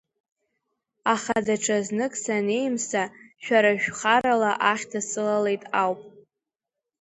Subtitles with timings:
[1.13, 3.03] Аха даҽазнык санеимса,
[3.43, 6.01] шәара шәхарала ахьҭа сылалеит ауп.